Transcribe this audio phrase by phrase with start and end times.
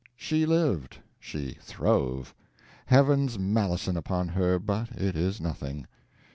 [0.15, 2.33] She lived, she throve
[2.87, 4.57] Heaven's malison upon her!
[4.57, 5.85] But it is nothing.